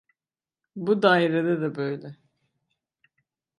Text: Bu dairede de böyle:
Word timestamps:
Bu 0.75 1.01
dairede 1.03 1.61
de 1.61 1.75
böyle: 1.75 2.17